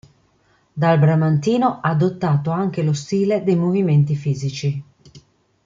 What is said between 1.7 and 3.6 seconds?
ha adottato anche lo stile dei